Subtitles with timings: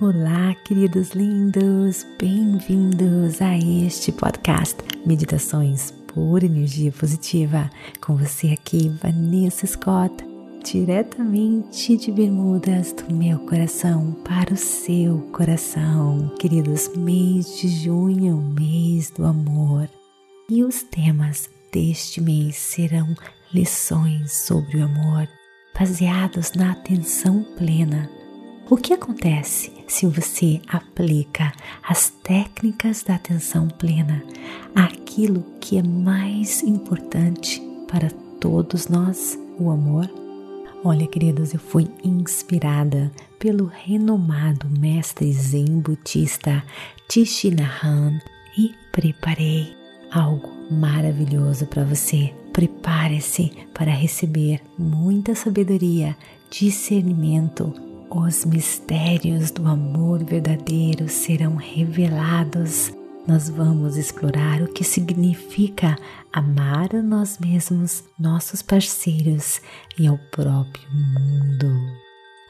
[0.00, 7.68] Olá, queridos lindos, bem-vindos a este podcast Meditações por Energia Positiva.
[8.00, 10.24] Com você aqui, Vanessa Scott,
[10.64, 16.32] diretamente de Bermudas, do meu coração para o seu coração.
[16.38, 19.90] Queridos, mês de junho, mês do amor.
[20.48, 23.16] E os temas deste mês serão
[23.52, 25.28] lições sobre o amor,
[25.76, 28.08] baseados na atenção plena
[28.70, 31.52] o que acontece se você aplica
[31.82, 34.22] as técnicas da atenção plena
[34.74, 40.08] àquilo que é mais importante para todos nós, o amor?
[40.84, 46.62] Olha, queridos, eu fui inspirada pelo renomado mestre zen budista
[47.08, 48.20] Tishinahan
[48.56, 49.74] e preparei
[50.12, 52.34] algo maravilhoso para você.
[52.52, 56.16] Prepare-se para receber muita sabedoria,
[56.50, 62.92] discernimento os mistérios do amor verdadeiro serão revelados.
[63.26, 65.96] Nós vamos explorar o que significa
[66.32, 69.60] amar a nós mesmos, nossos parceiros
[69.98, 71.68] e ao próprio mundo.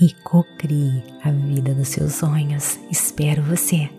[0.00, 2.80] e cocrie a vida dos seus sonhos.
[2.90, 3.90] Espero você.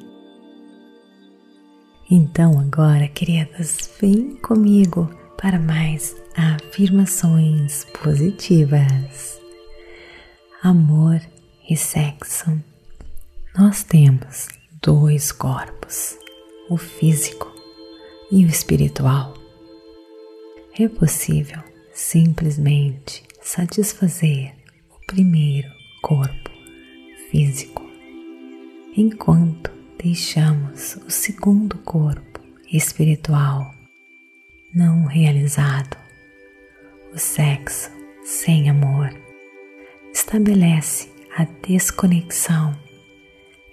[2.09, 9.39] Então agora, queridas, vem comigo para mais afirmações positivas.
[10.63, 11.21] Amor
[11.69, 12.59] e sexo
[13.57, 14.49] nós temos
[14.81, 16.17] dois corpos,
[16.69, 17.49] o físico
[18.29, 19.33] e o espiritual.
[20.77, 21.59] É possível
[21.93, 24.53] simplesmente satisfazer
[24.91, 25.69] o primeiro
[26.01, 26.49] corpo
[27.31, 27.81] físico,
[28.97, 29.71] enquanto
[30.03, 33.73] deixamos o segundo corpo espiritual
[34.73, 35.95] não realizado.
[37.13, 37.89] O sexo
[38.25, 39.09] sem amor
[40.13, 42.84] estabelece a desconexão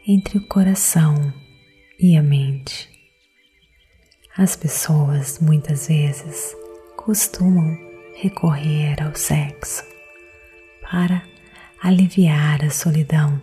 [0.07, 1.33] entre o coração
[1.99, 2.91] e a mente.
[4.37, 6.57] As pessoas muitas vezes
[6.97, 7.77] costumam
[8.17, 9.85] recorrer ao sexo
[10.91, 11.23] para
[11.81, 13.41] aliviar a solidão,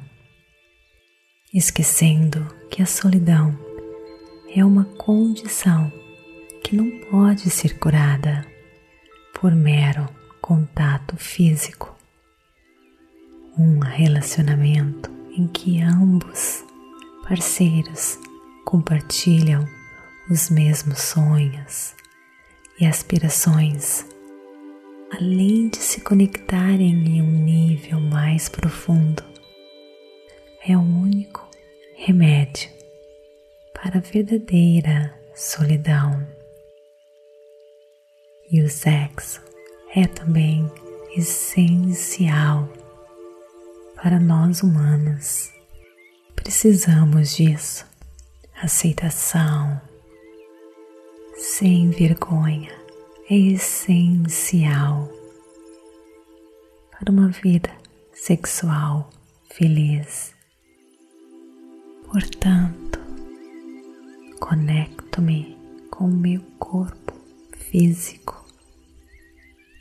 [1.54, 3.58] esquecendo que a solidão
[4.54, 5.92] é uma condição
[6.64, 8.46] que não pode ser curada
[9.40, 10.08] por mero
[10.42, 11.96] contato físico.
[13.58, 16.66] Um relacionamento em que ambos
[17.24, 18.20] parceiros
[18.66, 19.66] compartilham
[20.30, 21.96] os mesmos sonhos
[22.78, 24.06] e aspirações,
[25.14, 29.24] além de se conectarem em um nível mais profundo.
[30.68, 31.50] É o único
[31.96, 32.70] remédio
[33.74, 36.28] para a verdadeira solidão.
[38.52, 39.42] E o sexo
[39.96, 40.70] é também
[41.16, 42.68] essencial
[44.02, 45.52] para nós humanos.
[46.36, 47.86] Precisamos disso.
[48.62, 49.80] Aceitação,
[51.36, 52.72] sem vergonha,
[53.30, 55.10] é essencial
[56.92, 57.72] para uma vida
[58.14, 59.10] sexual
[59.50, 60.34] feliz.
[62.12, 63.00] Portanto,
[64.42, 65.58] conecto-me
[65.90, 67.14] com o meu corpo
[67.58, 68.46] físico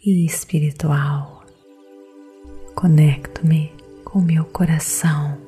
[0.04, 1.44] e espiritual.
[2.76, 3.77] Conecto-me
[4.18, 5.38] com meu coração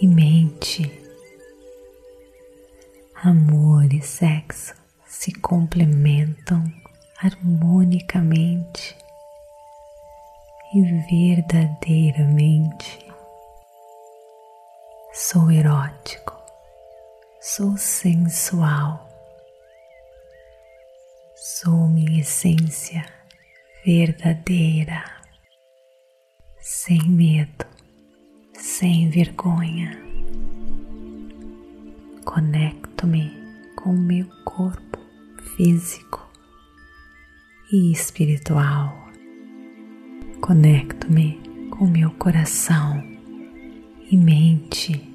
[0.00, 1.02] e mente.
[3.16, 6.62] Amor e sexo se complementam
[7.18, 8.96] harmonicamente
[10.72, 10.82] e
[11.34, 13.04] verdadeiramente.
[15.12, 16.32] Sou erótico,
[17.40, 19.04] sou sensual,
[21.34, 23.04] sou minha essência
[23.84, 25.23] verdadeira
[26.66, 27.66] sem medo,
[28.54, 30.02] sem vergonha.
[32.24, 33.30] Conecto-me
[33.76, 34.98] com o meu corpo
[35.56, 36.26] físico
[37.70, 38.96] e espiritual.
[40.40, 41.38] Conecto-me
[41.68, 42.96] com meu coração
[44.10, 45.06] e mente.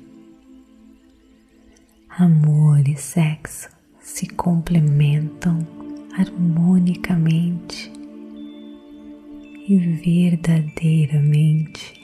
[2.10, 3.70] Amor e sexo
[4.00, 5.66] se complementam
[6.16, 7.89] harmonicamente
[9.70, 12.02] e verdadeiramente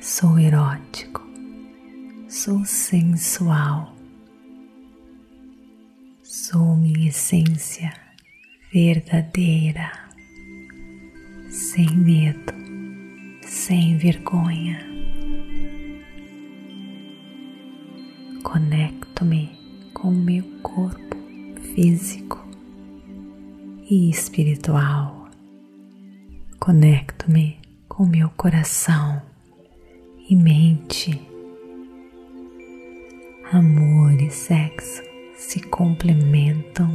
[0.00, 1.22] sou erótico,
[2.28, 3.92] sou sensual,
[6.34, 7.92] Sou minha essência
[8.72, 9.92] verdadeira,
[11.50, 12.54] sem medo,
[13.42, 14.80] sem vergonha.
[18.42, 19.50] Conecto-me
[19.92, 21.16] com meu corpo
[21.74, 22.42] físico
[23.90, 25.21] e espiritual.
[26.64, 29.20] Conecto-me com meu coração
[30.30, 31.20] e mente.
[33.50, 35.02] Amor e sexo
[35.34, 36.88] se complementam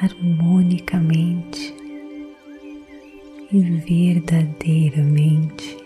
[0.00, 1.74] harmonicamente
[3.52, 5.76] e verdadeiramente.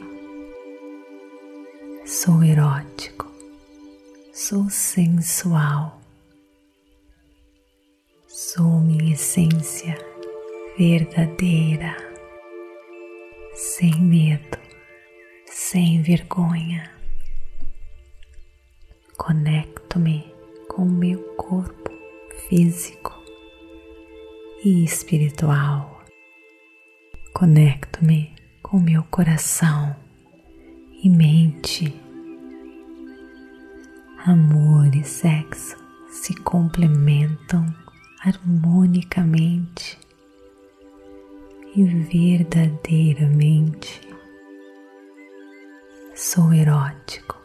[2.04, 3.26] Sou erótico,
[4.32, 6.00] sou sensual,
[8.28, 9.98] sou minha essência
[10.78, 12.15] verdadeira,
[13.56, 14.58] sem medo,
[15.46, 16.90] sem vergonha.
[19.16, 20.30] Conecto-me
[20.68, 21.90] com o meu corpo
[22.50, 23.14] físico
[24.62, 26.04] e espiritual.
[27.32, 29.96] Conecto-me com meu coração
[31.02, 31.98] e mente.
[34.26, 35.78] Amor e sexo
[36.10, 37.64] se complementam
[38.20, 39.98] harmonicamente
[41.76, 44.00] e verdadeiramente.
[46.14, 47.36] Sou erótico,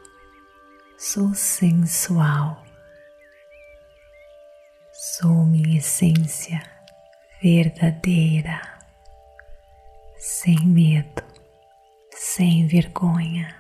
[0.98, 2.64] sou sensual,
[4.94, 6.64] sou minha essência
[7.42, 8.62] verdadeira,
[10.18, 11.22] sem medo,
[12.12, 13.54] sem vergonha.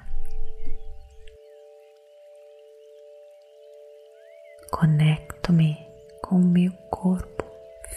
[4.71, 5.85] Conecto-me
[6.21, 7.43] com o meu corpo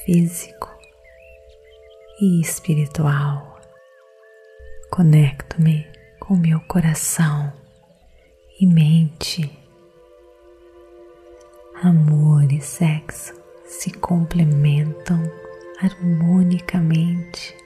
[0.05, 0.74] físico
[2.21, 3.61] e espiritual.
[4.91, 5.87] Conecto-me
[6.21, 7.53] com meu coração
[8.61, 9.51] e mente.
[11.83, 13.35] Amor e sexo
[13.65, 15.21] se complementam
[15.81, 17.57] harmonicamente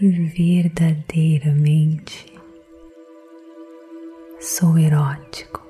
[0.00, 2.32] e verdadeiramente.
[4.40, 5.64] Sou erótico,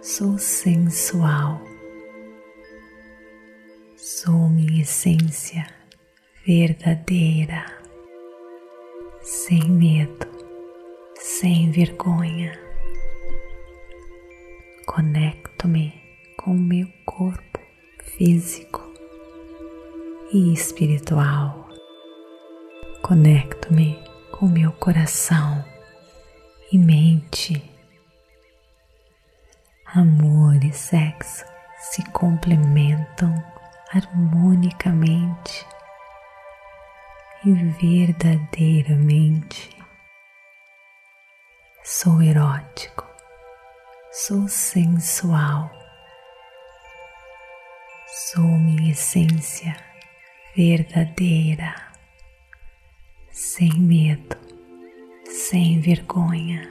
[0.00, 1.60] sou sensual,
[3.96, 5.75] sou minha essência
[6.46, 7.66] verdadeira,
[9.20, 10.28] sem medo,
[11.16, 12.56] sem vergonha.
[14.86, 15.92] Conecto-me
[16.36, 17.58] com o meu corpo
[18.00, 18.80] físico
[20.32, 21.68] e espiritual.
[23.02, 23.98] Conecto-me
[24.30, 25.64] com meu coração
[26.70, 27.60] e mente.
[29.84, 31.44] Amor e sexo
[31.76, 33.34] se complementam
[33.92, 35.66] harmonicamente
[37.46, 39.70] e verdadeiramente.
[41.84, 43.06] Sou erótico,
[44.10, 45.70] sou sensual,
[48.08, 49.76] sou minha essência
[50.56, 51.72] verdadeira,
[53.30, 54.36] sem medo,
[55.30, 56.68] sem vergonha.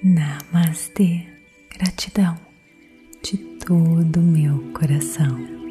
[0.00, 1.26] Namastê,
[1.70, 2.38] gratidão
[3.20, 5.63] de todo o meu coração.